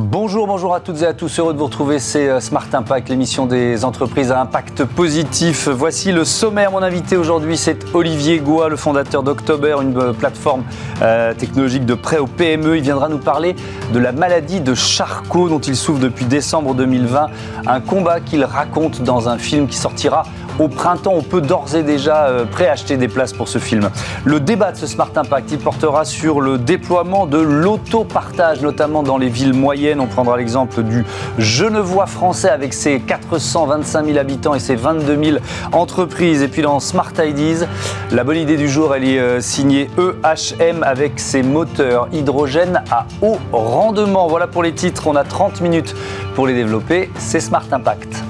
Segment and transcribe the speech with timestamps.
[0.00, 1.40] Bonjour, bonjour à toutes et à tous.
[1.40, 1.98] Heureux de vous retrouver.
[1.98, 5.66] C'est euh, Smart Impact, l'émission des entreprises à impact positif.
[5.66, 6.70] Voici le sommaire.
[6.70, 10.62] Mon invité aujourd'hui, c'est Olivier Goua, le fondateur d'October, une euh, plateforme
[11.02, 12.76] euh, technologique de prêt aux PME.
[12.76, 13.56] Il viendra nous parler
[13.92, 17.26] de la maladie de Charcot dont il souffre depuis décembre 2020.
[17.66, 20.22] Un combat qu'il raconte dans un film qui sortira
[20.58, 21.12] au printemps.
[21.14, 23.90] On peut d'ores et déjà euh, préacheter des places pour ce film.
[24.24, 29.18] Le débat de ce Smart Impact, il portera sur le déploiement de l'autopartage, notamment dans
[29.18, 30.00] les villes moyennes.
[30.00, 31.04] On prendra l'exemple du
[31.38, 35.38] Genevois français avec ses 425 000 habitants et ses 22 000
[35.72, 36.42] entreprises.
[36.42, 37.66] Et puis dans Smart Ideas,
[38.10, 43.06] la bonne idée du jour, elle est euh, signée EHM avec ses moteurs hydrogène à
[43.22, 44.28] haut rendement.
[44.28, 45.06] Voilà pour les titres.
[45.06, 45.94] On a 30 minutes
[46.34, 47.10] pour les développer.
[47.18, 48.27] C'est Smart Impact.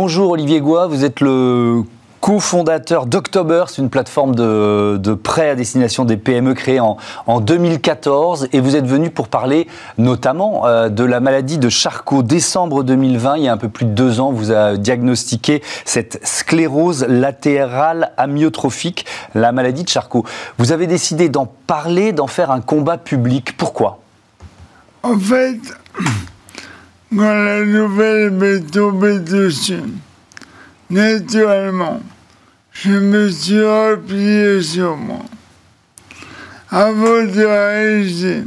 [0.00, 1.82] Bonjour Olivier Goua, vous êtes le
[2.20, 8.60] cofondateur d'October, c'est une plateforme de, prêt à destination des PME créée en, 2014 et
[8.60, 9.66] vous êtes venu pour parler
[9.98, 12.22] notamment euh, de la maladie de Charcot.
[12.22, 16.24] Décembre 2020, il y a un peu plus de deux ans, vous avez diagnostiqué cette
[16.24, 19.04] sclérose latérale amyotrophique,
[19.34, 20.24] la maladie de Charcot.
[20.58, 23.56] Vous avez décidé d'en parler, d'en faire un combat public.
[23.56, 23.98] Pourquoi?
[25.02, 25.58] En fait,
[27.10, 29.82] quand la nouvelle m'est tombée dessus,
[30.90, 32.02] naturellement,
[32.72, 35.24] je me suis replié sur moi.
[36.70, 38.44] Avant de réaliser,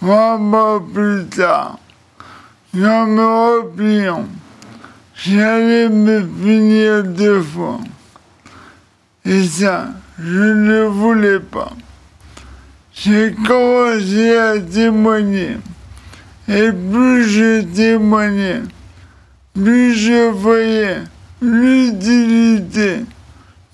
[0.00, 1.78] trois mois plus tard,
[2.74, 4.26] en me repliant,
[5.14, 7.80] j'allais me finir deux fois.
[9.26, 11.72] Et ça, je ne voulais pas.
[12.94, 15.58] J'ai commencé à témoigner
[16.50, 18.62] et plus je témoignais,
[19.54, 20.96] plus je voyais
[21.40, 23.04] l'utilité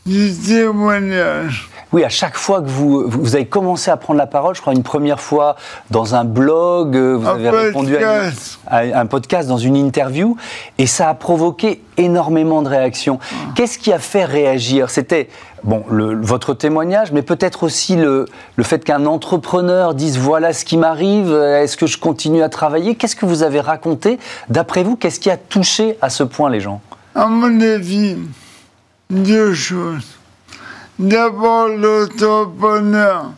[0.06, 1.68] du témoignage.
[1.92, 4.72] Oui, à chaque fois que vous, vous avez commencé à prendre la parole, je crois
[4.72, 5.56] une première fois
[5.90, 10.36] dans un blog, euh, vous avez répondu à, un podcast, dans une interview,
[10.78, 13.20] et ça a provoqué énormément de réactions.
[13.54, 14.90] Qu'est-ce qui a fait réagir?
[14.90, 15.28] C'était
[15.62, 18.26] bon, votre témoignage, mais peut-être aussi le,
[18.56, 22.96] le fait qu'un entrepreneur dise voilà ce qui m'arrive, est-ce que je continue à travailler?
[22.96, 24.18] Qu'est-ce que vous avez raconté?
[24.48, 26.80] D'après vous, qu'est-ce qui a touché à ce point les gens?
[27.14, 28.16] À mon avis,
[29.10, 30.16] deux choses.
[30.98, 33.32] D'abord, l'entrepreneur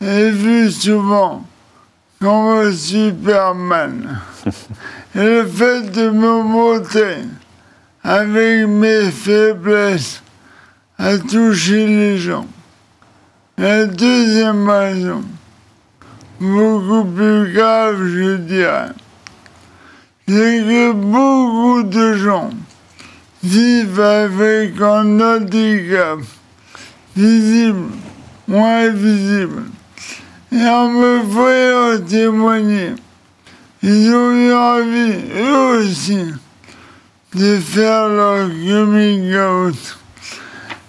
[0.00, 1.44] est vu souvent
[2.20, 4.20] comme un Superman.
[5.14, 7.18] Et le fait de me montrer
[8.02, 10.22] avec mes faiblesses
[10.98, 12.46] à toucher les gens.
[13.58, 15.22] La deuxième raison,
[16.40, 18.90] beaucoup plus grave, je dirais,
[20.28, 22.50] c'est que beaucoup de gens
[23.42, 26.18] vivent avec un handicap
[27.16, 27.88] visible
[28.48, 29.64] ou invisible.
[30.52, 32.94] Et en me voyant témoigner,
[33.82, 36.32] ils ont eu envie, eux aussi,
[37.34, 39.98] de faire leur coming out.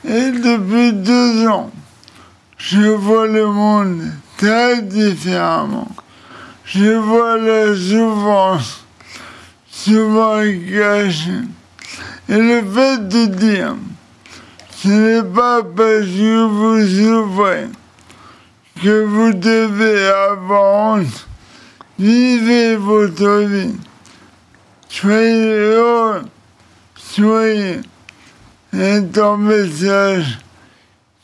[0.06, 1.72] Et depuis deux ans,
[2.58, 4.04] je vois le monde
[4.38, 5.90] très différemment.
[6.66, 8.86] Je vois la souffrance
[9.70, 10.42] souvent
[10.72, 11.44] cachée.
[12.30, 13.76] Et le fait de dire,
[14.78, 17.68] ce n'est pas parce que vous souffrez
[18.84, 21.00] que vous devez avoir.
[21.98, 23.76] Vivez votre vie.
[24.90, 26.22] Soyez heureux.
[26.96, 27.82] Soyez
[28.74, 30.40] un message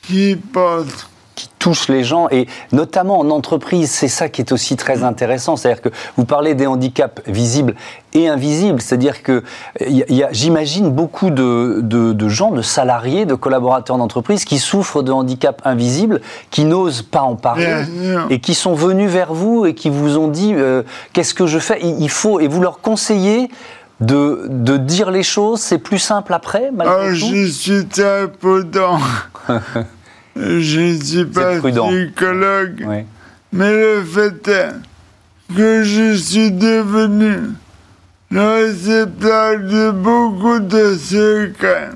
[0.02, 1.10] qui porte
[1.44, 5.58] qui touche les gens et notamment en entreprise, c'est ça qui est aussi très intéressant.
[5.58, 7.76] C'est-à-dire que vous parlez des handicaps visibles
[8.14, 9.44] et invisibles, c'est-à-dire que
[10.32, 16.22] j'imagine beaucoup de, de, gens, de salariés, de collaborateurs d'entreprise qui souffrent de handicaps invisibles,
[16.50, 17.84] qui n'osent pas en parler
[18.30, 21.60] et qui sont venus vers vous et qui vous ont dit euh, qu'est-ce que je
[21.60, 21.80] fais?
[21.82, 23.50] Il faut et vous leur conseillez
[24.00, 29.00] de, de dire les choses, c'est plus simple après, malgré ah, Je suis très prudent.
[30.36, 33.06] je ne suis pas psychologue.
[33.52, 34.74] Mais le fait est
[35.56, 37.50] que je suis devenu
[38.32, 41.92] le réceptacle de beaucoup de secrets.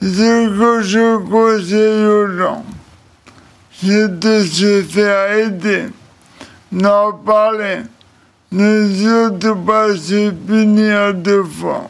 [0.00, 2.64] Ce que je conseille aux gens,
[3.82, 5.88] c'est de se faire aider,
[6.72, 7.80] d'en parler
[8.52, 11.86] ne surtout pas se punir de fois.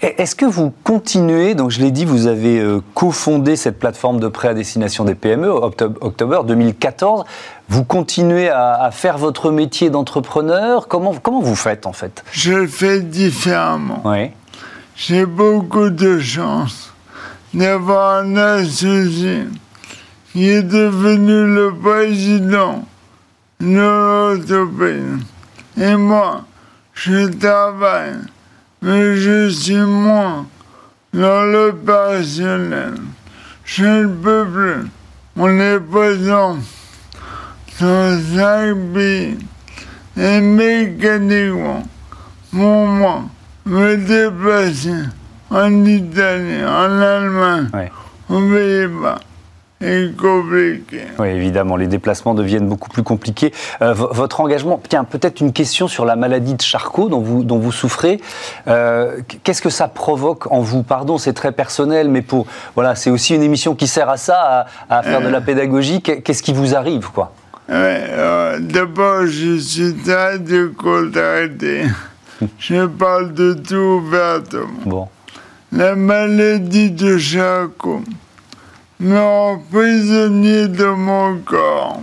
[0.00, 4.28] Est-ce que vous continuez, donc je l'ai dit, vous avez euh, cofondé cette plateforme de
[4.28, 7.24] prêt à destination des PME, octobre 2014,
[7.68, 10.88] vous continuez à, faire votre métier d'entrepreneur?
[10.88, 12.24] Comment, comment vous faites en fait?
[12.32, 14.02] Je le fais différemment.
[14.04, 14.30] Oui.
[14.96, 16.92] J'ai beaucoup de chance
[17.52, 19.44] d'avoir un associé
[20.32, 22.84] qui est devenu le président
[23.60, 25.24] de l'entreprise.
[25.76, 26.44] Et moi,
[26.92, 28.14] je travaille,
[28.84, 30.46] mais je suis moins
[31.14, 32.94] dans le personnel.
[33.64, 34.86] Je ne peux plus.
[35.36, 36.58] On est présent
[37.80, 39.38] dans cinq pays
[40.16, 41.82] et mécaniquement,
[42.50, 43.22] pour moi,
[43.64, 45.04] me déplacer
[45.50, 47.90] en Italie, en Allemagne, ouais.
[48.28, 49.18] aux Pays-Bas,
[50.16, 51.02] compliqué.
[51.18, 53.52] Oui, évidemment, les déplacements deviennent beaucoup plus compliqués.
[53.82, 57.58] Euh, votre engagement, tiens, peut-être une question sur la maladie de Charcot dont vous, dont
[57.58, 58.20] vous souffrez.
[58.68, 60.82] Euh, qu'est-ce que ça provoque en vous?
[60.82, 64.66] Pardon, c'est très personnel, mais pour voilà, c'est aussi une émission qui sert à ça,
[64.88, 65.40] à, faire de la euh.
[65.40, 66.02] pédagogie.
[66.02, 67.32] Qu'est-ce qui vous arrive, quoi?
[67.68, 71.84] D'abord, je suis très décontracté.
[72.58, 74.68] je parle de tout ouvertement.
[74.84, 75.08] Bon.
[75.72, 78.02] La maladie de Charcot
[79.00, 82.00] me prisonnier de mon corps.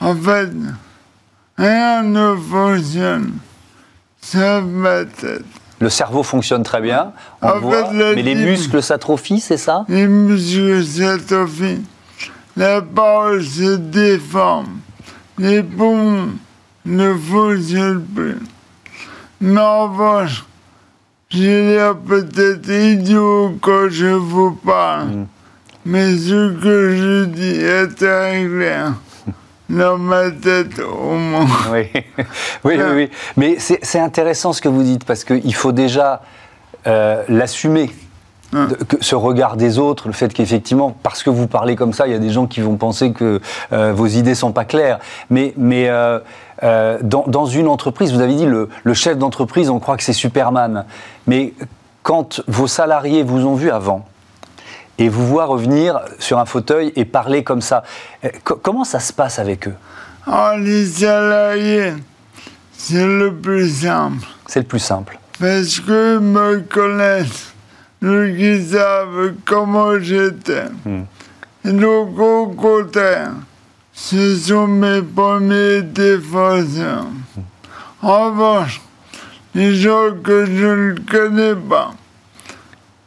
[0.00, 0.50] En fait,
[1.58, 3.34] rien ne fonctionne,
[4.20, 5.44] sauf ma tête.
[5.80, 9.84] Le cerveau fonctionne très bien, on voit, mais les muscles s'atrophient, c'est ça?
[9.88, 11.82] Les muscles s'atrophient,
[12.56, 14.80] la parole se déforme,
[15.38, 16.28] les poumons
[16.84, 18.38] ne fonctionnent plus.
[19.40, 20.44] Mais en revanche,
[21.30, 25.08] j'ai l'air peut-être idiot quand je vous parle.
[25.08, 25.26] Mm.
[25.86, 28.92] Mais ce que je dis est très clair.
[29.70, 31.46] Dans ma tête, au moins.
[31.72, 31.88] Oui,
[32.64, 36.22] oui, oui, Mais c'est intéressant ce que vous dites, parce qu'il faut déjà
[36.86, 37.90] euh, l'assumer.
[39.00, 42.16] Ce regard des autres, le fait qu'effectivement, parce que vous parlez comme ça, il y
[42.16, 43.40] a des gens qui vont penser que
[43.72, 44.98] euh, vos idées sont pas claires.
[45.30, 46.18] Mais, mais euh,
[47.00, 50.12] dans, dans, une entreprise, vous avez dit le, le chef d'entreprise, on croit que c'est
[50.12, 50.84] Superman.
[51.28, 51.54] Mais
[52.02, 54.04] quand vos salariés vous ont vu avant,
[55.00, 57.82] et vous voir revenir sur un fauteuil et parler comme ça.
[58.22, 59.74] Euh, comment ça se passe avec eux?
[60.26, 61.94] Oh, Les salariés,
[62.76, 64.26] c'est le plus simple.
[64.46, 65.18] C'est le plus simple.
[65.40, 67.54] Parce qu'ils me connaissent,
[68.02, 70.66] donc ils savent comment j'étais.
[71.64, 73.32] Et donc au contraire,
[73.94, 77.06] ce sont mes premiers défenseurs.
[77.36, 77.40] Hmm.
[78.02, 78.82] En revanche,
[79.54, 81.92] les gens que je ne connais pas,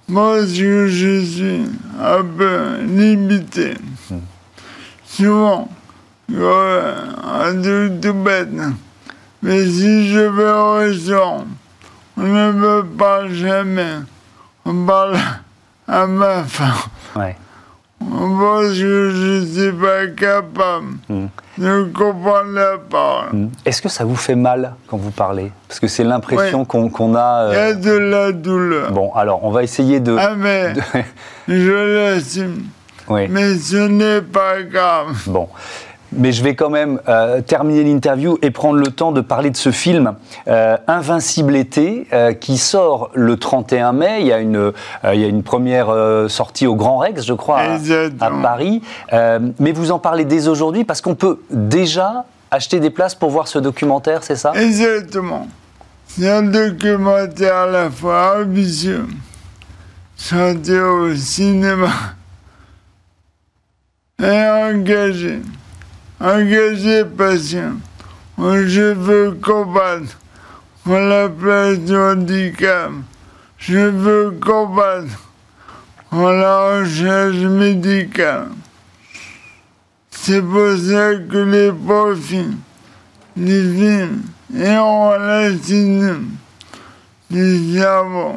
[0.08, 1.66] moi, je, suis
[2.00, 3.76] un peu limité.
[5.06, 5.70] Souvent,
[6.30, 8.50] un truc tout bête.
[9.42, 11.46] Mais si je vais au restaurant,
[12.18, 13.98] on ne me parle jamais.
[14.66, 15.18] On parle
[15.88, 16.74] à ma femme.
[17.16, 17.36] Ouais.
[18.10, 20.98] Que je ne suis pas capable.
[21.10, 21.28] Hmm.
[21.60, 23.30] Je comprends la parole.
[23.32, 23.50] Hmm.
[23.66, 25.52] Est-ce que ça vous fait mal quand vous parlez?
[25.68, 27.50] Parce que c'est l'impression qu'on a.
[27.52, 28.92] Il y a euh, de la douleur.
[28.92, 30.16] Bon, alors on va essayer de.
[30.18, 30.74] Ah, mais
[31.48, 32.64] je l'assume.
[33.10, 33.28] Oui.
[33.30, 35.24] Mais ce n'est pas grave.
[35.28, 35.50] Bon
[36.18, 39.58] mais je vais quand même euh, terminer l'interview et prendre le temps de parler de
[39.58, 40.16] ce film
[40.48, 44.18] euh, Invincible été euh, qui sort le 31 mai.
[44.22, 44.72] Il y a une,
[45.14, 45.94] il y a une première
[46.30, 47.62] sortie au Grand Rex, je crois,
[48.20, 48.82] à, Paris.
[49.12, 53.48] mais vous en parlez dès aujourd'hui parce qu'on peut déjà acheter des places pour voir
[53.48, 54.54] ce documentaire, c'est ça?
[54.56, 55.48] Exactement.
[56.08, 59.08] C'est un documentaire à la fois ambitieux,
[60.16, 61.90] sorti au cinéma
[64.22, 65.40] et engagé
[66.24, 67.74] engagé patient.
[68.38, 70.18] Je veux combattre
[70.84, 72.92] pour la place du handicap.
[73.58, 75.30] Je veux combattre
[76.10, 78.48] pour la recherche médicale.
[80.12, 82.52] C'est pour ça que les profits
[83.36, 84.10] divins
[84.54, 86.22] iront à l'Institut
[87.30, 88.36] du cerveau.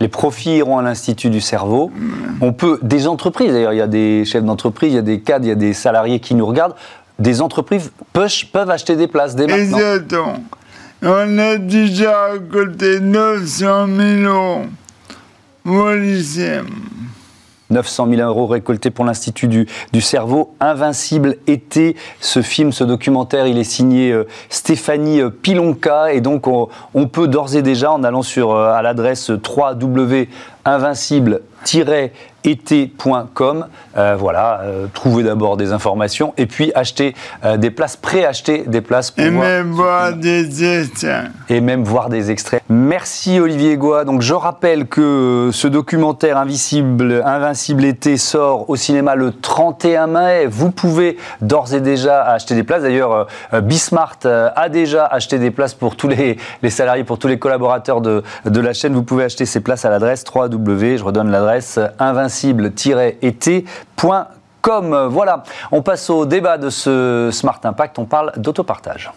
[0.00, 1.92] Les profits iront à l'Institut du cerveau.
[2.40, 5.20] On peut, des entreprises, d'ailleurs, il y a des chefs d'entreprise, il y a des
[5.20, 6.74] cadres, il y a des salariés qui nous regardent
[7.20, 9.78] des entreprises peuvent, acheter des places dès maintenant.
[9.78, 10.42] Exactement.
[11.02, 14.64] On a déjà récolté 900 000
[15.64, 16.60] euros lycée.
[17.70, 19.66] 900 000 euros récoltés pour l'Institut du,
[20.00, 20.54] cerveau.
[20.60, 26.48] Invincible été, ce film, ce documentaire, il est signé euh, Stéphanie euh, Pilonka et donc
[26.48, 26.68] on,
[27.06, 31.42] peut d'ores et déjà, en allant sur, euh, à l'adresse www.invincible
[32.44, 33.66] été.com.
[33.96, 38.80] Euh, voilà, euh, trouver d'abord des informations et puis acheter euh, des places, préacheter des
[38.80, 41.30] places pour et même voir des extraits.
[41.48, 42.62] Et même voir des extraits.
[42.68, 44.04] Merci Olivier Goua.
[44.04, 50.46] Donc je rappelle que ce documentaire Invisible, Invincible été sort au cinéma le 31 mai.
[50.46, 52.82] Vous pouvez d'ores et déjà acheter des places.
[52.82, 53.26] D'ailleurs,
[53.62, 58.00] Bismart a déjà acheté des places pour tous les, les, salariés, pour tous les collaborateurs
[58.00, 58.94] de, de la chaîne.
[58.94, 62.29] Vous pouvez acheter ces places à l'adresse www, je redonne l'adresse, invincible
[63.22, 65.06] été.com.
[65.08, 69.10] Voilà, on passe au débat de ce Smart Impact, on parle d'autopartage.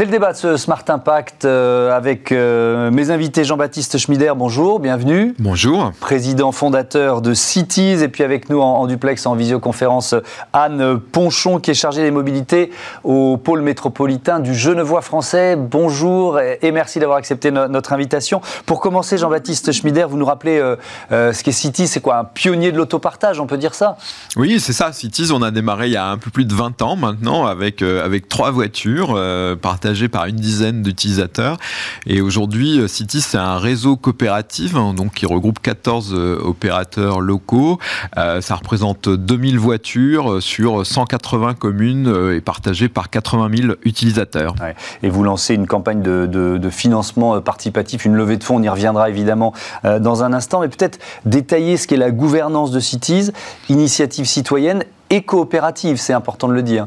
[0.00, 4.80] C'est le débat de ce Smart Impact euh, avec euh, mes invités Jean-Baptiste Schmider, bonjour,
[4.80, 5.34] bienvenue.
[5.38, 5.92] Bonjour.
[6.00, 10.14] Président fondateur de Cities et puis avec nous en, duplex en visioconférence
[10.54, 12.70] Anne Ponchon qui est chargée des mobilités
[13.04, 15.54] au pôle métropolitain du Genevois français.
[15.54, 18.40] Bonjour et, merci d'avoir accepté notre invitation.
[18.64, 20.58] Pour commencer Jean-Baptiste Schmider, vous nous rappelez
[21.12, 23.98] euh, ce qu'est Cities, c'est quoi un pionnier de l'autopartage, on peut dire ça?
[24.36, 24.94] Oui, c'est ça.
[24.94, 27.82] Cities, on a démarré il y a un peu plus de 20 ans maintenant avec,
[27.82, 29.08] avec trois voitures
[29.60, 31.56] partagées par une dizaine d'utilisateurs.
[32.06, 37.20] Et aujourd'hui, euh, City, c'est un réseau coopératif hein, donc, qui regroupe 14 euh, opérateurs
[37.20, 37.78] locaux.
[38.16, 44.54] Euh, ça représente 2000 voitures sur 180 communes et partagé par 80 000 utilisateurs.
[45.02, 49.10] Et vous lancez une campagne de, financement participatif, une levée de fonds, on y reviendra
[49.10, 53.32] évidemment dans un instant, mais peut-être détailler ce qu'est la gouvernance de Cities,
[53.68, 56.86] initiative citoyenne et coopérative, c'est important de le dire.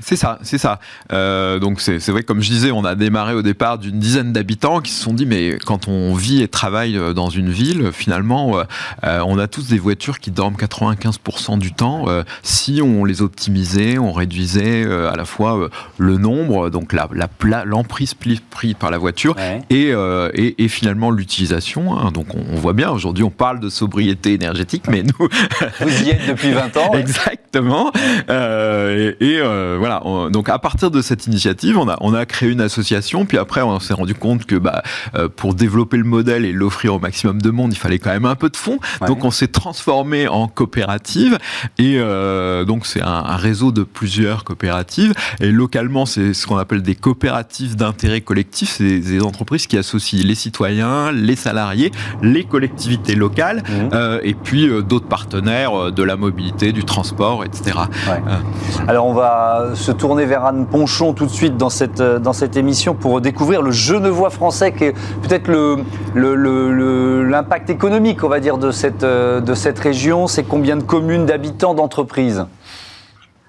[0.00, 0.80] C'est ça, c'est ça.
[1.12, 4.80] Euh, donc c'est vrai, comme je disais, on a démarré au départ d'une dizaine d'habitants
[4.80, 8.56] qui se sont dit, mais quand on vit et travaille euh, dans une ville, finalement,
[9.04, 12.06] euh, on a tous des voitures qui dorment 95% du temps.
[12.42, 15.68] si on les optimisait, on réduisait à la fois
[15.98, 19.36] le nombre, donc l'emprise la, prise par la voiture,
[19.68, 19.92] et,
[20.34, 21.98] et, finalement l'utilisation.
[21.98, 22.12] Hein.
[22.12, 25.28] Donc on, voit bien, aujourd'hui on parle de sobriété énergétique, mais nous...
[25.80, 26.92] Vous y êtes depuis 20 ans.
[26.94, 27.92] Exactement.
[28.28, 29.42] et, et
[29.82, 33.36] voilà, donc à partir de cette initiative, on a, on a créé une association, puis
[33.36, 34.84] après on s'est rendu compte que bah,
[35.16, 38.24] euh, pour développer le modèle et l'offrir au maximum de monde, il fallait quand même
[38.24, 38.78] un peu de fonds.
[39.08, 41.36] Donc on s'est transformé en coopérative,
[41.78, 45.14] et euh, donc c'est un, réseau de plusieurs coopératives.
[45.40, 50.22] Et localement, c'est ce qu'on appelle des coopératives d'intérêt collectif, c'est des entreprises qui associent
[50.24, 51.90] les citoyens, les salariés,
[52.22, 53.94] les collectivités locales, mmh.
[53.94, 57.80] euh, et puis d'autres partenaires de la mobilité, du transport, etc.
[58.86, 62.32] Alors on va se tourner vers Anne Ponchon tout de suite dans cette, euh, dans
[62.32, 68.28] cette émission pour découvrir le Genevois français, qui est peut-être l'impact le, le, économique, on
[68.28, 70.26] va dire, de cette, euh, de cette région.
[70.26, 72.44] C'est combien de communes, d'habitants, d'entreprises?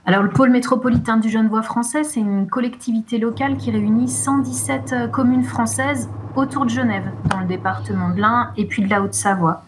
[0.06, 5.08] Alors, le pôle métropolitain du Genevois français, c'est une collectivité locale qui réunit 117 euh,
[5.08, 9.62] communes françaises autour de Genève, dans le département de l'Ain et puis de la Haute-Savoie.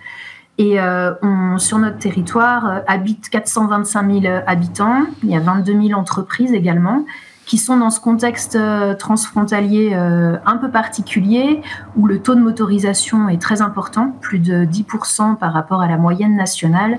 [0.57, 5.03] Et euh, on, sur notre territoire euh, habitent 425 000 habitants.
[5.23, 7.05] Il y a 22 000 entreprises également
[7.45, 11.61] qui sont dans ce contexte euh, transfrontalier un peu particulier
[11.95, 15.97] où le taux de motorisation est très important, plus de 10% par rapport à la
[15.97, 16.97] moyenne nationale,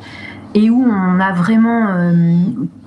[0.55, 2.13] et où on a vraiment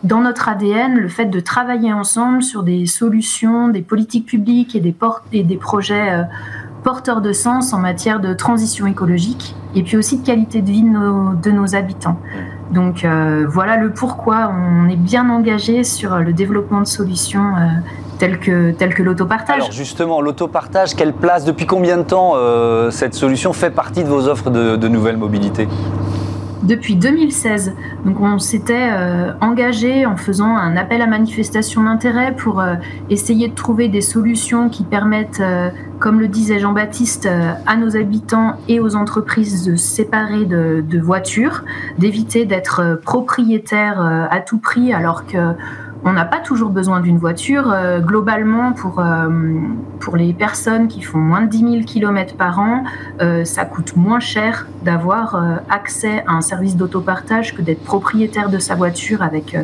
[0.06, 4.80] dans notre ADN le fait de travailler ensemble sur des solutions, des politiques publiques et
[4.80, 6.26] des projets
[6.84, 10.82] porteur de sens en matière de transition écologique et puis aussi de qualité de vie
[10.82, 12.18] de nos, habitants.
[12.72, 17.68] Donc euh, voilà le pourquoi on est bien engagé sur le développement de solutions euh,
[18.18, 19.58] telles que, telles que l'autopartage.
[19.58, 24.10] Alors justement, l'autopartage, quelle place, depuis combien de temps euh, cette solution fait partie de
[24.10, 25.68] vos offres de, de nouvelles mobilités?
[26.64, 27.74] Depuis 2016.
[28.06, 32.76] Donc on s'était euh, engagé en faisant un appel à manifestation d'intérêt pour euh,
[33.10, 37.30] essayer de trouver des solutions qui permettent, euh, comme le disait Jean-Baptiste,
[37.66, 41.64] à nos habitants et aux entreprises de se séparer de, de voitures,
[41.98, 44.00] d'éviter d'être propriétaires
[44.32, 45.56] à tout prix alors que
[46.06, 47.72] on n'a pas toujours besoin d'une voiture.
[47.72, 49.28] Euh, globalement, pour, euh,
[50.00, 52.84] pour les personnes qui font moins de 10 000 km par an,
[53.22, 58.60] euh, ça coûte moins cher d'avoir accès à un service d'autopartage que d'être propriétaire de
[58.60, 59.58] sa voiture avec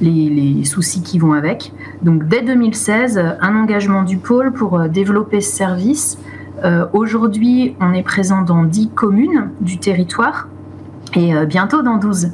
[0.00, 1.72] les, les, soucis qui vont avec.
[2.02, 6.18] Donc dès 2016, un engagement du pôle pour développer ce service.
[6.92, 10.48] Aujourd'hui, on est présent dans 10 communes du territoire
[11.14, 12.30] et bientôt dans 12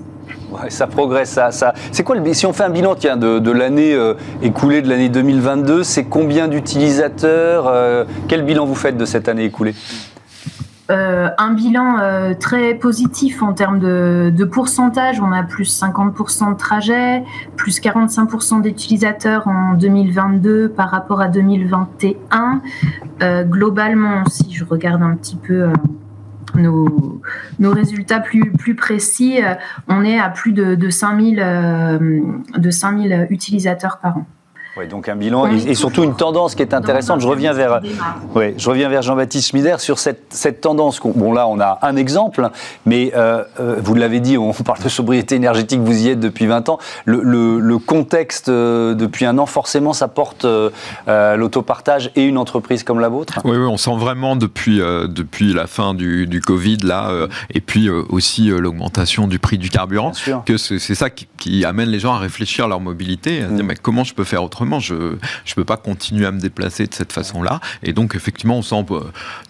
[0.68, 1.30] ça progresse.
[1.30, 1.74] Ça, ça.
[1.92, 5.08] C'est quoi le, si on fait un bilan tiens, de, l'année euh, écoulée, de l'année
[5.08, 9.74] 2022, c'est combien d'utilisateurs euh, Quel bilan vous faites de cette année écoulée?
[10.90, 11.96] Euh, un bilan
[12.38, 15.18] très positif en termes de, pourcentage.
[15.20, 17.24] On a plus 50% de trajets,
[17.56, 22.60] plus 45% d'utilisateurs en 2022 par rapport à 2021.
[23.44, 25.70] globalement, si je regarde un petit peu
[26.58, 27.20] nos,
[27.60, 29.40] résultats plus, précis,
[29.88, 31.36] on est à plus de, de 5000
[32.56, 34.26] de 5000 utilisateurs par an.
[34.76, 37.20] Oui, donc un bilan et, surtout une tendance qui est intéressante.
[37.20, 37.80] Je reviens vers,
[38.34, 41.00] ouais, je reviens vers Jean-Baptiste Schmider sur cette, cette tendance.
[41.00, 42.50] Bon, là, on a un exemple,
[42.84, 46.46] mais euh, euh, vous l'avez dit, on parle de sobriété énergétique, vous y êtes depuis
[46.46, 46.80] 20 ans.
[47.04, 50.44] Le, le, contexte euh, depuis un an, forcément, ça porte
[51.06, 53.38] l'autopartage et une entreprise comme la vôtre?
[53.44, 57.88] Oui, oui on sent vraiment depuis, depuis la fin du, du Covid, là, et puis
[57.90, 60.12] aussi l'augmentation du prix du carburant,
[60.46, 63.52] que c'est ça qui, qui, amène les gens à réfléchir à leur mobilité, à se
[63.52, 63.68] dire, mm.
[63.68, 64.63] mais comment je peux faire autrement?
[64.80, 67.60] Je ne peux pas continuer à me déplacer de cette façon-là.
[67.82, 69.00] Et donc, effectivement, on sent, euh,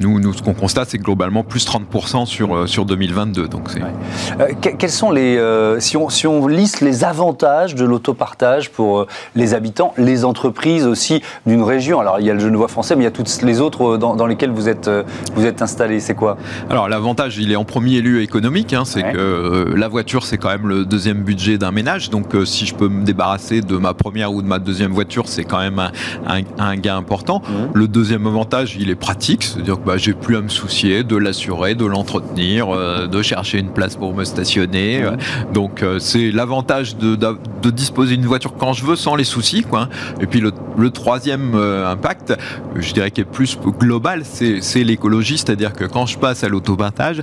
[0.01, 3.49] nous, nous ce qu'on constate, c'est globalement plus 30% sur, euh, sur 2022.
[3.49, 5.41] Donc euh, quels sont les.
[5.79, 11.23] si, on, si on liste les avantages de l'autopartage pour les habitants, les entreprises aussi
[11.47, 13.61] d'une région, alors il y a le Genevois français, mais il y a toutes les
[13.61, 14.91] autres dans, dans lesquelles vous êtes,
[15.35, 16.37] vous êtes installés, c'est quoi?
[16.71, 18.73] Alors, l'avantage, il est en premier lieu économique.
[18.73, 22.11] Hein, c'est que la voiture, c'est quand même le deuxième budget d'un ménage.
[22.11, 25.45] Donc, si je peux me débarrasser de ma première ou de ma deuxième voiture, c'est
[25.45, 25.81] quand même
[26.59, 27.41] un, gain important.
[27.41, 27.53] Mmh.
[27.75, 31.17] Le deuxième avantage, il est pratique, c'est-à-dire que bah, j'ai plus à me soucier de
[31.17, 35.03] l'assurer, de l'entretenir, euh, de chercher une place pour me stationner.
[35.03, 35.53] Mmh.
[35.53, 37.17] Donc euh, c'est l'avantage de,
[37.69, 39.63] disposer d'une voiture quand je veux sans les soucis.
[39.63, 39.89] Quoi.
[40.21, 42.35] Et puis le, troisième euh, impact,
[42.77, 47.23] je dirais qu'il est plus global, c'est l'écologie, c'est-à-dire que quand je passe à l'autopartage,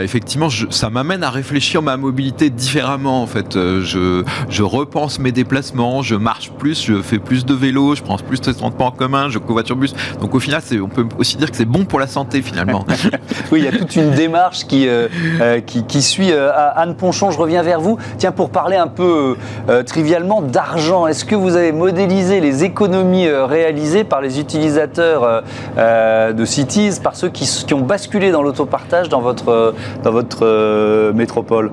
[0.00, 3.22] effectivement, ça m'amène à réfléchir ma mobilité différemment.
[3.22, 7.94] En fait, je, je repense mes déplacements, je marche plus, je fais plus de vélo,
[7.94, 9.94] je prends plus de transports en commun, je covoiture bus.
[10.20, 12.84] Donc au final, on peut aussi dire que c'est bon pour la santé finalement.
[13.52, 15.08] oui, il y a toute une démarche qui, euh,
[15.40, 16.32] euh, qui, suit.
[16.32, 17.98] Euh, Anne Ponchon, je reviens vers vous.
[18.18, 19.36] Tiens, pour parler un peu
[19.84, 25.42] trivialement d'argent, est-ce que vous avez modélisé les économies réalisées par les utilisateurs
[25.76, 31.72] de Cities, par ceux qui, qui ont basculé dans l'autopartage dans votre, dans votre métropole?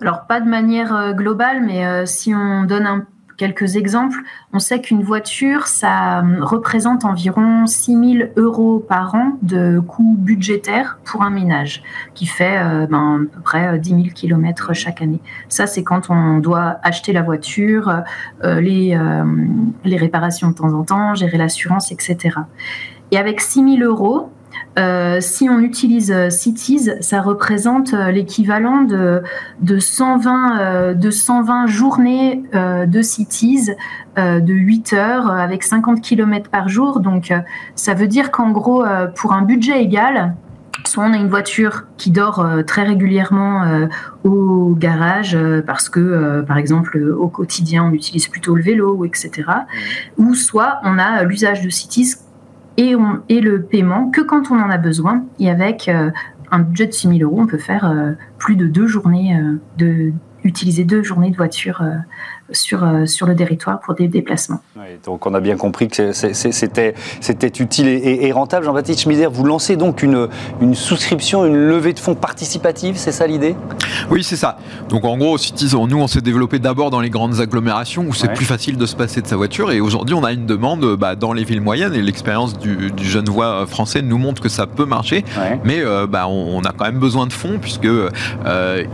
[0.00, 3.04] Alors pas de manière globale, mais si on donne un
[3.38, 4.18] quelques exemples.
[4.52, 10.16] On sait qu'une voiture, ça euh, représente environ 6 000 euros par an de coût
[10.18, 11.82] budgétaire pour un ménage,
[12.14, 15.20] qui fait euh, ben, à peu près 10 000 km chaque année.
[15.48, 18.02] Ça, c'est quand on doit acheter la voiture,
[18.44, 18.98] euh, les,
[19.84, 22.40] les réparations de temps en temps, gérer l'assurance, etc.
[23.12, 24.30] Et avec 6 000 euros,
[24.78, 29.22] euh, si on utilise euh, Cities, ça représente euh, l'équivalent de,
[29.60, 33.70] de, 120, de 120 journées de Cities
[34.16, 37.00] de 8 heures avec 50 km par jour.
[37.00, 37.32] Donc
[37.74, 40.34] ça veut dire qu'en gros, pour un budget égal,
[40.84, 43.64] soit on a une voiture qui dort très régulièrement
[44.24, 49.30] au garage parce que, par exemple, au quotidien, on utilise plutôt le vélo, etc.
[49.46, 50.24] Mmh.
[50.24, 52.14] Ou soit on a l'usage de Cities
[52.78, 55.24] et, le paiement que quand on en a besoin.
[55.38, 56.10] Et avec euh,
[56.50, 59.60] un budget de 6 000 euros, on peut faire euh, plus de deux journées euh,
[59.76, 60.12] de
[60.44, 61.82] utiliser deux journées de voiture
[62.52, 64.60] sur, euh, sur le territoire pour des déplacements.
[65.04, 68.64] donc on a bien compris que c'était utile et, rentable.
[68.64, 70.28] Jean-Baptiste Schmider, vous lancez donc une,
[70.60, 73.54] une souscription, une levée de fonds participative, c'est ça l'idée?
[74.10, 74.58] Oui, c'est ça.
[74.88, 75.36] Donc en gros,
[75.88, 78.96] nous, on s'est développé d'abord dans les grandes agglomérations où c'est plus facile de se
[78.96, 81.94] passer de sa voiture et aujourd'hui, on a une demande bah, dans les villes moyennes
[81.94, 85.24] et l'expérience du, du Genevois français nous montre que ça peut marcher,
[85.64, 88.10] mais euh, bah, on, a quand même besoin de fonds puisque euh,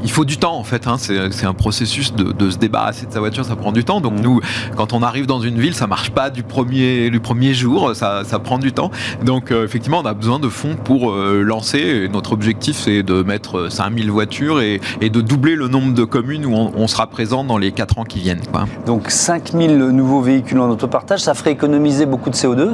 [0.03, 0.87] il faut du temps en fait.
[0.87, 0.97] Hein.
[0.99, 4.01] c'est un processus de, de se débarrasser de sa voiture ça prend du temps.
[4.01, 4.41] Donc nous,
[4.77, 7.11] quand on arrive dans une ville, ça marche pas du premier,
[7.55, 8.91] jour, ça, prend du temps.
[9.25, 12.09] Donc euh, effectivement, on a besoin de fonds pour euh, lancer.
[12.13, 16.47] notre objectif, c'est de mettre 5000 voitures et, et, de doubler le nombre de communes
[16.47, 18.43] où on, sera présent dans les 4 ans qui viennent.
[18.87, 22.73] Donc 5000 nouveaux véhicules en autopartage, ça ferait économiser beaucoup de CO2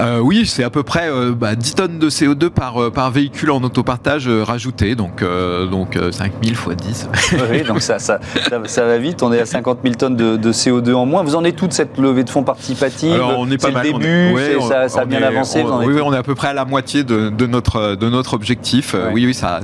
[0.00, 3.10] euh, oui, c'est à peu près euh, bah, 10 tonnes de CO2 par, euh, par
[3.10, 5.24] véhicule en autopartage rajouté, donc,
[5.70, 7.08] donc 5000 x 10.
[7.50, 8.18] oui, donc ça, ça,
[8.64, 11.22] ça, va vite, on est à 50 000 tonnes de, de, CO2 en moins.
[11.22, 13.12] Vous en êtes toute cette levée de fonds participative?
[13.12, 13.86] Alors, on est pas mal.
[13.86, 15.62] Le début, ça, ça, a bien avancé.
[15.62, 18.94] oui, on est à peu près à la moitié de, de notre, de notre objectif.
[19.12, 19.60] Oui, oui, ça,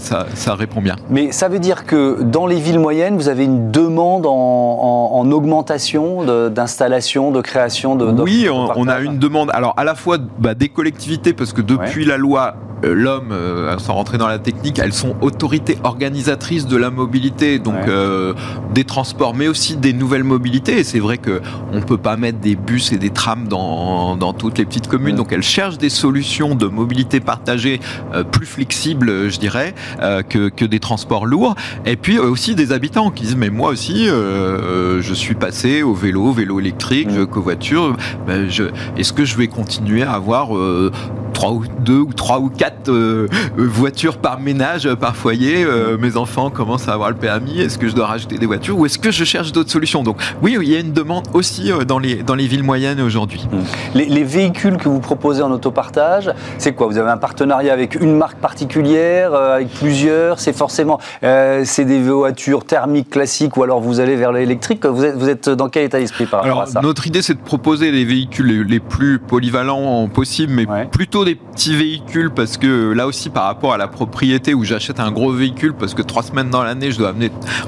[0.54, 0.96] répond bien.
[1.10, 5.30] Mais ça veut dire que dans les villes moyennes, vous avez une demande en, en,
[5.30, 8.06] augmentation d'installation, de, création de.
[8.22, 9.50] Oui, on, on a une demande.
[9.52, 13.78] Alors à la fois bah, des collectivités, parce que depuis la loi euh, l'homme, euh,
[13.78, 18.34] sans rentrer dans la technique, elles sont autorités organisatrices de la mobilité, donc euh,
[18.74, 20.80] des transports, mais aussi des nouvelles mobilités.
[20.80, 21.40] Et c'est vrai que
[21.72, 25.16] on peut pas mettre des bus et des trams dans, dans toutes les petites communes,
[25.16, 27.80] donc elles cherchent des solutions de mobilité partagée
[28.30, 29.74] plus flexibles, je dirais,
[30.28, 31.54] que, que, des transports lourds.
[31.84, 36.32] Et puis aussi des habitants qui disent mais moi aussi, je suis passé au vélo,
[36.32, 37.96] vélo électrique, je covoiture.
[38.26, 38.48] Ben,
[38.96, 40.48] Est-ce que je vais continuer à avoir
[41.36, 42.90] trois ou deux ou trois ou quatre
[43.58, 45.66] voitures par ménage, par foyer.
[46.00, 47.60] mes enfants commencent à avoir le permis.
[47.60, 50.02] Est-ce que je dois rajouter des voitures ou est-ce que je cherche d'autres solutions?
[50.02, 53.46] Donc oui, il y a une demande aussi dans les, dans les villes moyennes aujourd'hui.
[53.52, 53.58] Mmh.
[53.94, 56.86] Les, les, véhicules que vous proposez en autopartage, c'est quoi?
[56.86, 60.40] Vous avez un partenariat avec une marque particulière, avec plusieurs?
[60.40, 64.86] C'est forcément c'est des voitures thermiques classiques ou alors vous allez vers l'électrique?
[64.86, 66.80] Vous êtes, vous êtes dans quel état d'esprit par rapport à ça?
[66.80, 71.76] Notre idée, c'est de proposer les véhicules les, plus polyvalents possibles, mais plutôt des petits
[71.76, 75.74] véhicules parce que là aussi, par rapport à la propriété où j'achète un gros véhicule
[75.74, 77.12] parce que trois semaines dans l'année, je dois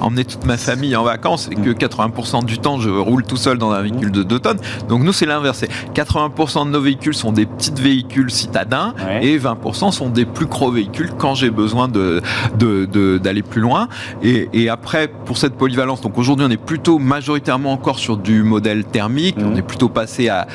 [0.00, 2.46] emmener toute ma famille en vacances et que 80% mm.
[2.46, 4.58] du temps, je roule tout seul dans un véhicule de 2 tonnes.
[4.88, 5.64] Donc nous, c'est l'inverse.
[5.94, 10.70] 80% de nos véhicules sont des petits véhicules citadins et 20% sont des plus gros
[10.70, 12.20] véhicules quand j'ai besoin d'aller
[12.58, 13.88] de, de, plus loin.
[14.22, 18.44] Et, et après, pour cette polyvalence, donc aujourd'hui, on est plutôt majoritairement encore sur du
[18.44, 19.36] modèle thermique.
[19.38, 20.46] On est plutôt passé à,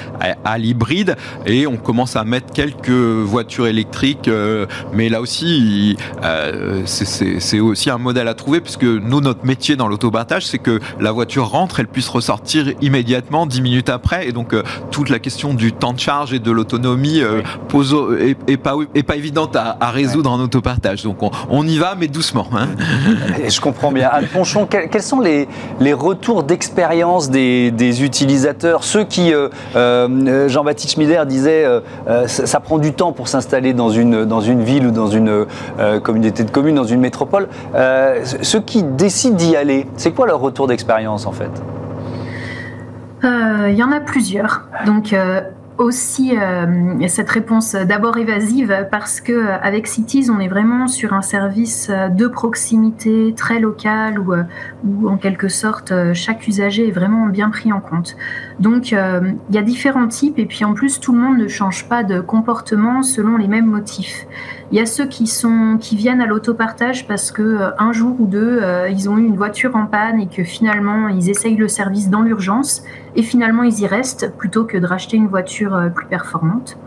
[0.46, 4.28] à, l'hybride et on commence à mettre quelques voitures électriques.
[4.28, 9.76] Euh, mais là aussi, euh, c'est aussi un modèle à trouver puisque nous, notre métier
[9.76, 14.28] dans l'autopartage, c'est que la voiture rentre, elle puisse ressortir immédiatement, 10 minutes après.
[14.28, 17.22] Et donc, euh, toute la question du temps de charge et de l'autonomie
[17.68, 21.04] pose est, pas, est pas évidente à, résoudre en autopartage.
[21.04, 21.18] Donc,
[21.50, 22.48] on, y va, mais doucement.
[22.54, 22.68] Hein.
[23.48, 24.10] Je comprends bien.
[24.12, 25.48] Anne Ponchon, quels sont les,
[25.80, 32.78] les retours d'expérience des, utilisateurs, ceux qui, euh, euh, Jean-Baptiste Schmider disait, euh, ça, prend
[32.78, 34.26] du temps pour s'installer dans une,
[34.64, 35.46] ville ou dans une
[36.04, 37.48] communauté de communes, dans une métropole,
[38.24, 41.52] ceux qui décident d'y aller, c'est quoi leur retour d'expérience en fait?
[43.24, 44.64] Il y en a plusieurs.
[44.86, 45.16] Donc,
[45.78, 51.14] aussi euh, cette réponse d'abord évasive parce que euh, avec Cities on est vraiment sur
[51.14, 57.28] un service euh, de proximité très local où, en quelque sorte chaque usager est vraiment
[57.28, 58.16] bien pris en compte.
[58.60, 61.88] Donc il y a différents types et puis en plus tout le monde ne change
[61.88, 64.28] pas de comportement selon les mêmes motifs.
[64.72, 68.26] Il y a ceux qui sont qui viennent à l'autopartage parce que un jour ou
[68.26, 72.10] deux ils ont eu une voiture en panne et que finalement ils essayent le service
[72.10, 72.84] dans l'urgence
[73.16, 76.78] et finalement ils y restent plutôt que de racheter une voiture euh, plus performante.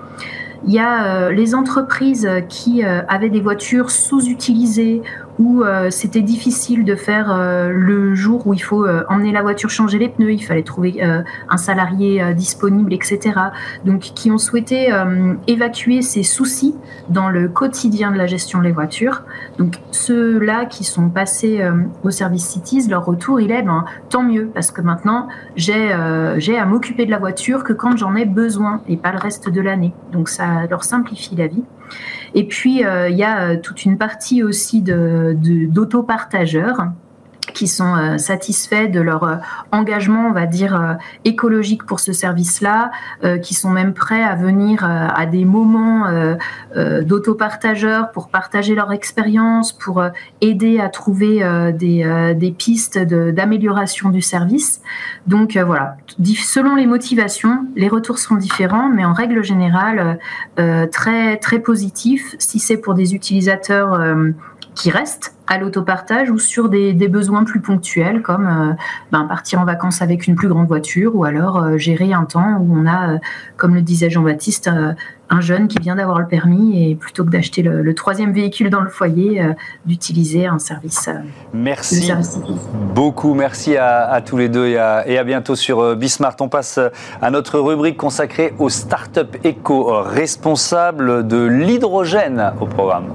[0.67, 5.03] Il y a euh, les entreprises qui euh, avaient des voitures sous-utilisées
[5.39, 9.43] où euh, c'était difficile de faire euh, le jour où il faut euh, emmener la
[9.43, 13.33] voiture, changer les pneus, il fallait trouver un salarié disponible, etc.
[13.85, 14.93] Donc, qui ont souhaité
[15.47, 16.75] évacuer ces soucis
[17.09, 19.23] dans le quotidien de la gestion des voitures.
[19.59, 21.63] Donc, ceux-là qui sont passés
[22.03, 25.97] au service Cities, leur retour, il est ben, tant mieux, parce que maintenant, j'ai
[26.39, 29.49] j'ai à m'occuper de la voiture que quand j'en ai besoin et pas le reste
[29.49, 29.93] de l'année.
[30.13, 31.65] Donc, ça leur simplifie la vie.
[32.35, 36.77] Et puis, euh, il y a euh, toute une partie aussi d'autopartageurs.
[36.79, 36.85] De,
[37.53, 39.37] qui sont euh, satisfaits de leur euh,
[39.73, 42.91] engagement, on va dire, euh, écologique pour ce service-là,
[43.43, 46.05] qui sont même prêts à venir à des moments
[46.77, 50.03] d'autopartageurs pour partager leur expérience, pour
[50.41, 54.81] aider à trouver des, des pistes d'amélioration du service.
[55.27, 55.97] Donc voilà,
[56.37, 60.19] selon les motivations, les retours seront différents, mais en règle générale,
[60.93, 62.35] très, très positifs.
[62.39, 63.99] Si c'est pour des utilisateurs
[64.77, 68.75] qui restent à l'autopartage ou sur des, besoins plus ponctuels comme euh,
[69.13, 72.59] ben, partir en vacances avec une plus grande voiture ou alors euh, gérer un temps
[72.61, 73.19] où on a, euh,
[73.57, 74.69] comme le disait Jean-Baptiste,
[75.29, 78.81] un jeune qui vient d'avoir le permis et plutôt que d'acheter le, troisième véhicule dans
[78.81, 79.43] le foyer,
[79.87, 81.09] d'utiliser un service.
[81.53, 82.13] merci
[82.95, 86.37] beaucoup, merci à, tous les deux et à, et à bientôt sur Bismart.
[86.41, 86.79] On passe
[87.23, 93.07] à notre rubrique consacrée aux startups éco-responsables de l'hydrogène au programme.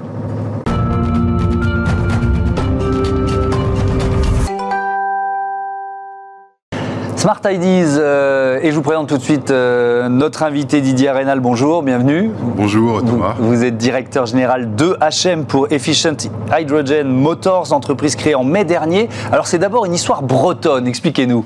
[7.22, 11.40] Smart Ideas, euh, et je vous présente tout de suite euh, notre invité Didier Arenal.
[11.40, 12.32] Bonjour, bienvenue.
[12.58, 13.36] Bonjour Thomas.
[13.38, 16.18] Vous, êtes directeur général de HM pour Efficient
[16.52, 19.08] Hydrogen Motors, entreprise créée en mai dernier.
[19.32, 21.46] Alors c'est d'abord une histoire bretonne, expliquez-nous.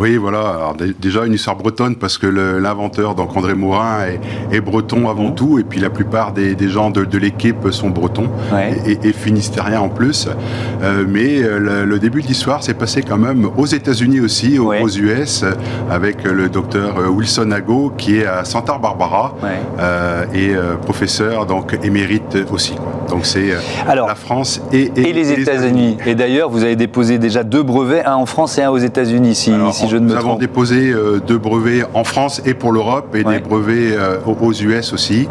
[0.00, 0.38] Oui, voilà.
[0.40, 4.06] Alors, déjà une histoire bretonne parce que l'inventeur, donc André Morin,
[4.50, 5.34] est, breton avant mmh.
[5.34, 8.30] tout, et puis la plupart des, gens de, l'équipe sont bretons
[8.86, 10.26] et, et, finistériens en plus.
[10.82, 14.88] Euh, mais euh, le, début de l'histoire s'est passé quand même aux États-Unis aussi, aux,
[14.88, 15.44] US,
[15.90, 19.34] avec le docteur euh, Wilson Ago qui est à Santa Barbara
[20.34, 22.74] et professeur donc émérite aussi.
[23.10, 23.50] Donc c'est
[23.86, 25.98] la France et, et les États-Unis.
[26.06, 29.34] et d'ailleurs, vous avez déposé déjà deux brevets, un en France et un aux États-unis.
[29.34, 33.38] Si, si nous avons déposé euh, deux brevets en France et pour l'Europe et des
[33.38, 35.28] brevets euh, aux US aussi.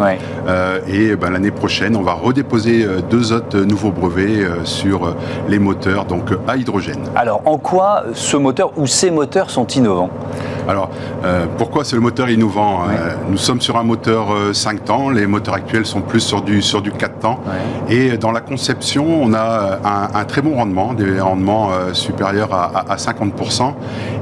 [0.47, 5.15] Euh, et ben, l'année prochaine, on va redéposer deux autres nouveaux brevets sur
[5.47, 6.99] les moteurs donc à hydrogène.
[7.15, 10.09] Alors, en quoi ce moteur ou ces moteurs sont innovants?
[10.69, 10.91] Alors,
[11.58, 12.84] pourquoi c'est le moteur innovant
[13.27, 16.84] Nous sommes sur un moteur 5 temps, les moteurs actuels sont plus sur du, sur
[16.84, 17.39] du 4 temps.
[17.89, 19.79] Et dans la conception, on a
[20.13, 23.73] un, très bon rendement, des rendements supérieurs à, à, 50%.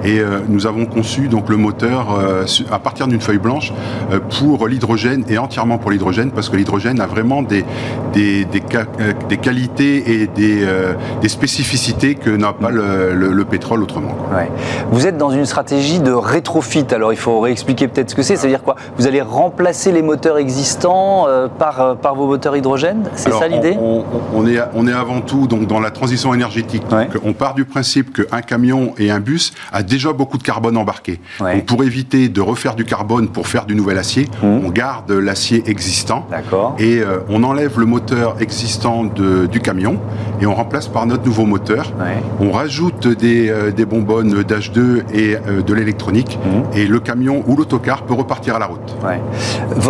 [0.05, 2.17] Et nous avons conçu donc le moteur
[2.71, 3.73] à partir d'une feuille blanche
[4.39, 7.65] pour l'hydrogène et entièrement pour l'hydrogène parce que l'hydrogène a vraiment des,
[8.13, 8.61] des, des,
[9.27, 10.65] des qualités et des,
[11.21, 14.15] des spécificités que n'a pas le, pétrole autrement.
[14.91, 18.35] Vous êtes dans une stratégie de rétrofit, alors il faut réexpliquer peut-être ce que c'est,
[18.35, 18.75] c'est-à-dire quoi?
[18.97, 23.09] Vous allez remplacer les moteurs existants euh, par, euh, par vos moteurs hydrogène?
[23.15, 23.75] C'est ça l'idée?
[23.79, 26.83] on, est, on est avant tout donc, dans la transition énergétique.
[27.23, 31.19] On part du principe qu'un camion et un bus a déjà beaucoup de carbone embarqué.
[31.65, 34.45] pour éviter de refaire du carbone pour faire du nouvel acier, mmh.
[34.45, 36.27] on garde l'acier existant.
[36.77, 39.97] Et euh, on enlève le moteur existant de, du camion
[40.39, 41.93] et on remplace par notre nouveau moteur.
[42.39, 45.35] On rajoute des, euh, des bonbonnes d'H2 et
[45.67, 46.63] de l'électronique mhm.
[46.73, 48.95] et le camion ou l'autocar peut repartir à la route.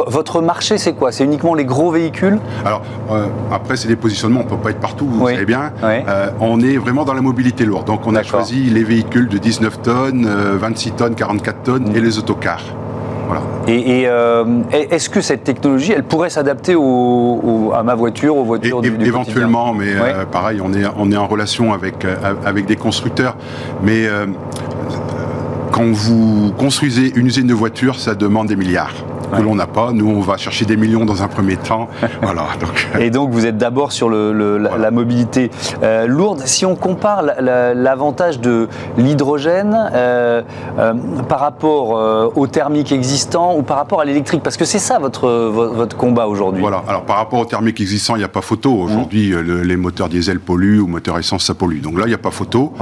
[0.07, 1.11] votre marché, c'est quoi?
[1.11, 2.39] C'est uniquement les gros véhicules?
[2.65, 5.71] Alors, euh, après, c'est des positionnements, on ne peut pas être partout, vous savez bien.
[6.39, 7.87] on est vraiment dans la mobilité lourde.
[7.87, 12.17] Donc, on a choisi les véhicules de 19 tonnes, 26 tonnes, 44 tonnes et les
[12.17, 12.63] autocars.
[13.67, 18.91] Et, euh, est-ce que cette technologie, elle pourrait s'adapter à ma voiture, aux voitures du,
[18.91, 22.77] du Éventuellement, mais euh, pareil, on est, on est en relation avec, euh, avec des
[22.77, 23.35] constructeurs.
[23.83, 24.07] Mais
[25.77, 28.95] quand vous construisez une usine de voitures, ça demande des milliards
[29.35, 29.91] que l'on n'a pas.
[29.91, 31.87] Nous, on va chercher des millions dans un premier temps.
[32.21, 32.87] voilà, donc.
[32.95, 32.99] Euh.
[32.99, 35.51] Et donc, vous êtes d'abord sur le, la, mobilité
[35.83, 36.41] euh, lourde.
[36.45, 40.41] Si on compare l'avantage de l'hydrogène euh,
[41.27, 45.29] par rapport au thermique existant ou par rapport à l'électrique, parce que c'est ça votre,
[45.29, 46.61] votre combat aujourd'hui.
[46.61, 46.83] Voilà.
[46.87, 48.73] Alors, par rapport au thermique existant, il n'y a pas photo.
[48.73, 49.61] Aujourd'hui, mmh.
[49.61, 51.81] les moteurs diesel polluent ou moteurs essence, ça pollue.
[51.81, 52.73] Donc là, il n'y a pas photo.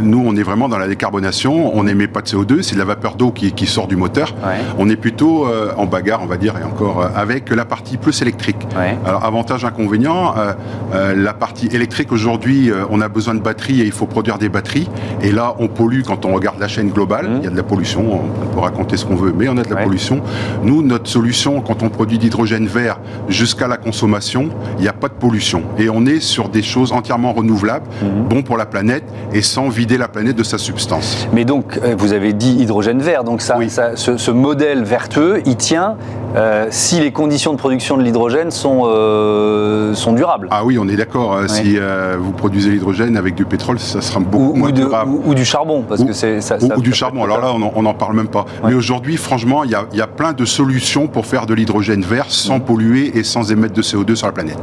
[0.00, 1.76] nous, on est vraiment dans la décarbonation.
[1.76, 2.62] On n'émet pas de CO2.
[2.62, 4.34] C'est de la vapeur d'eau qui, qui, sort du moteur.
[4.78, 7.96] On est plutôt euh, en bagarre, on va dire, et encore euh, avec la partie
[7.96, 8.56] plus électrique.
[9.04, 13.92] Alors avantage inconvénient, euh, la partie électrique aujourd'hui, on a besoin de batteries et il
[13.92, 14.88] faut produire des batteries.
[15.22, 17.28] Et là, on pollue quand on regarde la chaîne globale.
[17.28, 17.36] Mmh.
[17.38, 18.20] Il y a de la pollution.
[18.20, 20.20] On peut raconter ce qu'on veut, mais on a de la pollution.
[20.62, 25.08] Nous, notre solution, quand on produit d'hydrogène vert jusqu'à la consommation, il n'y a pas
[25.08, 25.62] de pollution.
[25.78, 28.28] Et on est sur des choses entièrement renouvelables, mmh.
[28.28, 31.28] bon pour la planète et sans vider la planète de sa substance.
[31.32, 35.13] Mais donc, vous avez dit hydrogène vert, donc ça, ça ce, ce modèle vertueux
[35.44, 35.96] il tient
[36.34, 40.48] euh, si les conditions de production de l'hydrogène sont, euh, sont durables.
[40.50, 41.34] Ah oui, on est d'accord.
[41.34, 41.78] Euh, si
[42.18, 45.12] vous produisez l'hydrogène avec du pétrole, ça sera beaucoup ou, moins durable.
[45.24, 47.24] Ou, du charbon, parce que c'est ça, Ou, du charbon.
[47.24, 48.44] Alors là, on n'en parle même pas.
[48.64, 52.60] Mais aujourd'hui, franchement, il y a, plein de solutions pour faire de l'hydrogène vert sans
[52.60, 54.58] polluer et sans émettre de CO2 sur la planète.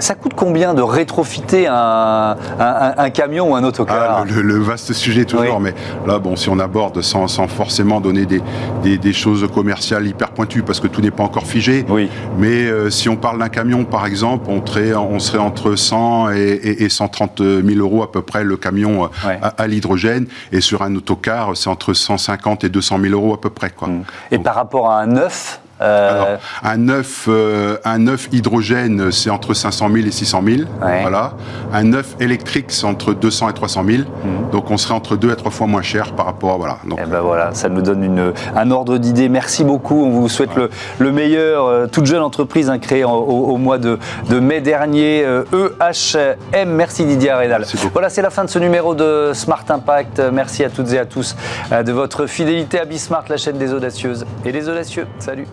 [0.00, 5.24] ça coûte combien de rétrofiter un, un, camion ou un autocar ah, le, vaste sujet
[5.24, 5.74] toujours, mais
[6.06, 8.40] là, bon, si on aborde sans, sans forcément donner des,
[8.82, 11.84] des, des choses commerciales hyper pointues, parce que que tout n'est pas encore figé.
[11.88, 12.10] Oui.
[12.38, 16.30] Mais euh, si on parle d'un camion, par exemple, on serait, on serait entre 100
[16.32, 20.26] et, 130 000 euros à peu près le camion euh, à, l'hydrogène.
[20.52, 23.70] Et sur un autocar, c'est entre 150 et 200 000 euros à peu près.
[23.70, 23.88] Quoi.
[23.88, 24.04] Mmh.
[24.32, 29.54] Et par rapport à un neuf euh, un œuf, euh, un œuf hydrogène, c'est entre
[29.54, 30.62] 500 000 et 600 000.
[30.78, 31.32] Voilà.
[31.72, 33.98] Un œuf électrique, c'est entre 200 et 300 000.
[33.98, 34.50] Mhm.
[34.52, 36.78] Donc, on serait entre deux à trois fois moins cher par rapport à voilà.
[36.86, 39.28] Donc, eh ben voilà, ça nous donne une, un ordre d'idée.
[39.28, 40.04] Merci beaucoup.
[40.04, 40.50] On vous souhaite
[40.98, 41.66] le, meilleur.
[41.66, 43.98] Euh, toute jeune entreprise hein, créée au, mois de,
[44.40, 46.70] mai dernier, EHM.
[46.70, 47.64] Merci Didier Arédal.
[47.92, 50.22] Voilà, c'est la fin de ce numéro de Smart Impact.
[50.32, 51.36] Merci à toutes et à tous
[51.70, 55.06] de votre fidélité à Bismart, la chaîne des audacieuses et des audacieux.
[55.18, 55.46] Salut.